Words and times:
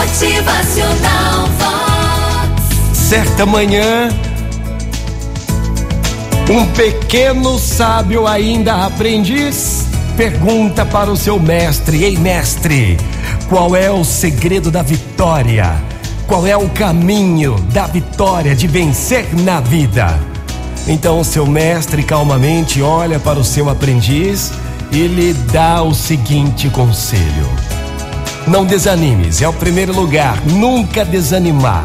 Motivacional 0.00 1.46
Vox. 1.58 2.96
Certa 2.96 3.44
manhã, 3.44 4.08
um 6.48 6.64
pequeno 6.68 7.58
sábio 7.58 8.26
ainda 8.26 8.86
aprendiz 8.86 9.84
pergunta 10.16 10.86
para 10.86 11.10
o 11.10 11.16
seu 11.18 11.38
mestre: 11.38 12.02
Ei, 12.02 12.16
mestre, 12.16 12.96
qual 13.50 13.76
é 13.76 13.90
o 13.90 14.02
segredo 14.02 14.70
da 14.70 14.80
vitória? 14.80 15.70
Qual 16.26 16.46
é 16.46 16.56
o 16.56 16.70
caminho 16.70 17.56
da 17.70 17.86
vitória, 17.86 18.56
de 18.56 18.66
vencer 18.66 19.26
na 19.42 19.60
vida? 19.60 20.18
Então, 20.88 21.20
o 21.20 21.24
seu 21.24 21.46
mestre 21.46 22.02
calmamente 22.02 22.80
olha 22.80 23.18
para 23.20 23.38
o 23.38 23.44
seu 23.44 23.68
aprendiz 23.68 24.50
e 24.90 25.06
lhe 25.06 25.34
dá 25.34 25.82
o 25.82 25.94
seguinte 25.94 26.70
conselho: 26.70 27.69
Não 28.46 28.64
desanimes, 28.64 29.42
é 29.42 29.48
o 29.48 29.52
primeiro 29.52 29.94
lugar, 29.94 30.40
nunca 30.46 31.04
desanimar. 31.04 31.84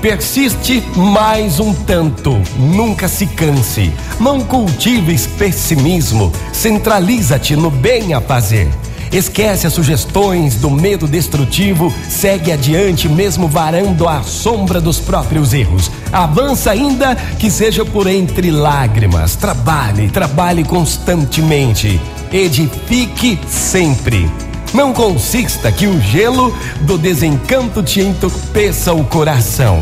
Persiste 0.00 0.82
mais 0.96 1.60
um 1.60 1.72
tanto, 1.72 2.40
nunca 2.58 3.06
se 3.06 3.26
canse. 3.26 3.92
Não 4.18 4.40
cultives 4.40 5.26
pessimismo, 5.26 6.32
centraliza-te 6.52 7.54
no 7.54 7.70
bem 7.70 8.14
a 8.14 8.20
fazer. 8.20 8.68
Esquece 9.12 9.66
as 9.66 9.74
sugestões 9.74 10.56
do 10.56 10.70
medo 10.70 11.06
destrutivo, 11.06 11.92
segue 12.08 12.50
adiante, 12.50 13.08
mesmo 13.08 13.46
varando 13.46 14.08
a 14.08 14.22
sombra 14.22 14.80
dos 14.80 14.98
próprios 14.98 15.52
erros. 15.52 15.90
Avança 16.10 16.70
ainda 16.70 17.14
que 17.38 17.50
seja 17.50 17.84
por 17.84 18.06
entre 18.06 18.50
lágrimas. 18.50 19.36
Trabalhe, 19.36 20.08
trabalhe 20.08 20.64
constantemente. 20.64 22.00
Edifique 22.32 23.38
sempre. 23.46 24.28
Não 24.74 24.94
consista 24.94 25.70
que 25.70 25.86
o 25.86 26.00
gelo 26.00 26.56
do 26.80 26.96
desencanto 26.96 27.82
te 27.82 28.00
entorpeça 28.00 28.94
o 28.94 29.04
coração. 29.04 29.80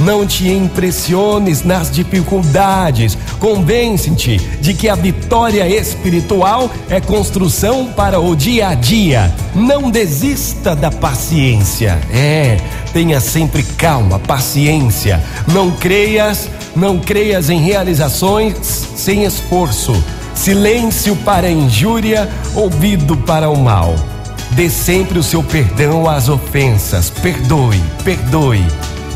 Não 0.00 0.26
te 0.26 0.48
impressiones 0.50 1.62
nas 1.62 1.90
dificuldades. 1.90 3.16
Convence-te 3.38 4.38
de 4.60 4.74
que 4.74 4.88
a 4.88 4.96
vitória 4.96 5.68
espiritual 5.68 6.68
é 6.88 7.00
construção 7.00 7.92
para 7.92 8.18
o 8.18 8.34
dia 8.34 8.68
a 8.68 8.74
dia. 8.74 9.32
Não 9.54 9.90
desista 9.90 10.74
da 10.74 10.90
paciência. 10.90 12.00
É, 12.12 12.56
tenha 12.92 13.20
sempre 13.20 13.62
calma, 13.62 14.18
paciência. 14.18 15.22
Não 15.52 15.70
creias, 15.70 16.50
não 16.74 16.98
creias 16.98 17.48
em 17.48 17.60
realizações 17.60 18.56
sem 18.96 19.22
esforço. 19.22 20.02
Silêncio 20.34 21.14
para 21.16 21.46
a 21.46 21.50
injúria, 21.50 22.28
ouvido 22.56 23.16
para 23.18 23.48
o 23.48 23.56
mal. 23.56 23.94
Dê 24.54 24.68
sempre 24.68 25.18
o 25.18 25.22
seu 25.22 25.42
perdão 25.42 26.08
às 26.08 26.28
ofensas. 26.28 27.08
Perdoe, 27.08 27.82
perdoe. 28.04 28.64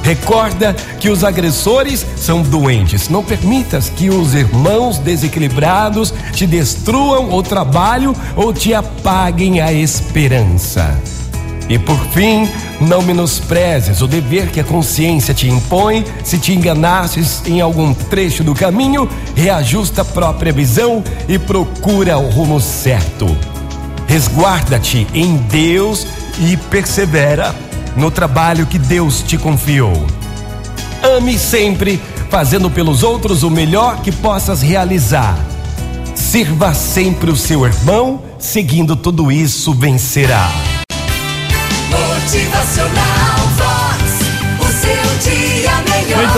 Recorda 0.03 0.73
que 1.01 1.11
os 1.11 1.25
agressores 1.25 2.07
são 2.17 2.41
doentes. 2.41 3.09
Não 3.09 3.25
permitas 3.25 3.91
que 3.91 4.09
os 4.09 4.35
irmãos 4.35 4.99
desequilibrados 4.99 6.15
te 6.33 6.47
destruam 6.47 7.35
o 7.35 7.43
trabalho 7.43 8.15
ou 8.37 8.53
te 8.53 8.73
apaguem 8.73 9.61
a 9.61 9.73
esperança. 9.73 10.97
E 11.69 11.79
por 11.79 11.99
fim, 12.11 12.49
não 12.81 13.03
menosprezes 13.03 14.01
o 14.01 14.07
dever 14.07 14.51
que 14.51 14.61
a 14.61 14.65
consciência 14.65 15.35
te 15.35 15.49
impõe. 15.49 16.05
Se 16.23 16.39
te 16.39 16.53
enganasses 16.53 17.43
em 17.45 17.61
algum 17.61 17.93
trecho 17.93 18.45
do 18.45 18.55
caminho, 18.55 19.09
reajusta 19.35 20.03
a 20.03 20.05
própria 20.05 20.53
visão 20.53 21.03
e 21.29 21.39
procura 21.39 22.17
o 22.17 22.31
rumo 22.31 22.61
certo. 22.61 23.27
Resguarda-te 24.07 25.07
em 25.13 25.37
Deus 25.37 26.07
e 26.39 26.57
persevera 26.57 27.55
no 27.97 28.11
trabalho 28.11 28.67
que 28.67 28.79
Deus 28.79 29.23
te 29.23 29.37
confiou. 29.37 30.07
Ame 31.03 31.39
sempre, 31.39 32.01
fazendo 32.31 32.71
pelos 32.71 33.03
outros 33.03 33.43
o 33.43 33.51
melhor 33.51 34.03
que 34.03 34.13
possas 34.13 34.63
realizar. 34.63 35.37
Sirva 36.15 36.75
sempre 36.75 37.31
o 37.31 37.37
seu 37.37 37.65
irmão, 37.67 38.23
seguindo 38.39 38.97
tudo 38.97 39.31
isso 39.31 39.73
vencerá. 39.75 40.51
Motivacional 41.91 42.96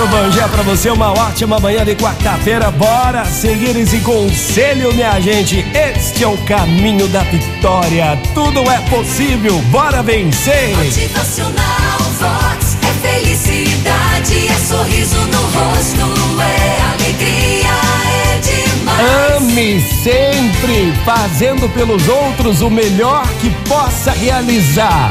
bom 0.07 0.29
dia 0.29 0.47
pra 0.49 0.63
você, 0.63 0.91
uma 0.91 1.13
ótima 1.13 1.59
manhã 1.59 1.85
de 1.85 1.97
quarta-feira. 1.97 2.71
Bora 2.71 3.25
seguir 3.25 3.77
esse 3.77 3.99
conselho, 4.01 4.93
minha 4.95 5.19
gente. 5.21 5.67
Este 5.75 6.23
é 6.23 6.29
o 6.29 6.37
caminho 6.39 7.09
da 7.09 7.23
vitória. 7.23 8.17
Tudo 8.35 8.61
é 8.71 8.79
possível. 8.89 9.59
Bora 9.71 10.03
vencer. 10.03 10.77
Motivacional 10.77 11.99
Vox. 12.19 12.77
É 12.83 13.09
felicidade, 13.09 14.49
é 14.49 14.55
sorriso 14.67 15.21
no 15.27 15.41
rosto, 15.41 16.43
é 16.43 16.83
alegria, 16.93 17.69
é 18.07 18.39
demais. 18.39 19.37
Ame 19.37 19.81
sempre, 20.03 20.93
fazendo 21.05 21.69
pelos 21.71 22.09
outros 22.09 22.61
o 22.61 22.71
melhor 22.71 23.27
que 23.41 23.51
possa 23.69 24.13
realizar. 24.13 25.11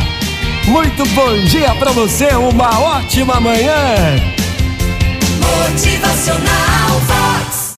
Muito 0.66 1.06
bom 1.10 1.34
dia 1.46 1.74
pra 1.76 1.92
você, 1.92 2.28
uma 2.36 2.80
ótima 2.80 3.40
manhã. 3.40 4.37
Motivacional 5.48 7.00
Vox. 7.08 7.57